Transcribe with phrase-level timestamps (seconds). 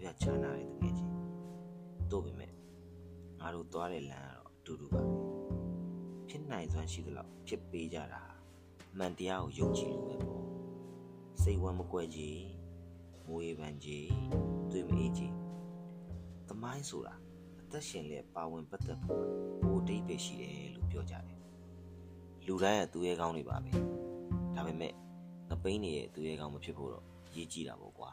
[0.00, 1.12] ပြားခြားနာတယ်တကယ်ချင်း
[2.10, 2.52] တို့ပေမဲ့
[3.40, 5.14] ငါတို့သွားတဲ့လမ်းကတော့အတူတူပါပဲ
[6.28, 8.22] ဖြစ်နိုင်စွမ်းရှိသလောက်ဖြစ်ပေးကြတာ
[8.92, 10.44] အမှန်တရားကိုယုံကြည်လို့ပဲပေါ့
[11.42, 12.42] စိတ်ဝမ်းမကွဲကြီး
[13.28, 14.08] မွေးပန်းကြီး
[14.70, 15.34] တွေ့မအေးကြီး
[16.48, 17.14] သမိုင်းဆိုတာ
[17.60, 19.24] အသက်ရှင်လက်ပါဝင်ပတ်သက်ဖို့
[19.62, 21.38] ဘိုးတိတ်ပဲရှိတယ်လို့ပြောကြတယ်
[22.46, 23.70] လူတိုင်းကသူ့ရဲ့ကောင်းတွေပါပဲ
[24.56, 24.92] ဒါပေမဲ့
[25.48, 28.10] ငပိန်းနေရဲ့သူ့ရဲ့ကောင်းမဖြစ်ဖို့တော့ ရည်ကြည့်တာပေါ့ကွာ